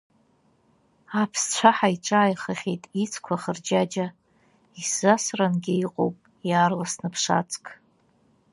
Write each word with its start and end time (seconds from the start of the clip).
Аԥсцәаҳа 1.21 1.87
иҿааихахьеит 1.95 2.83
ицқәа 3.03 3.41
хырџьаџьа, 3.41 4.07
исзасрангьы 4.81 5.73
иҟоуп 5.85 6.17
иаарласны 6.49 7.09
ԥшак. 7.13 7.65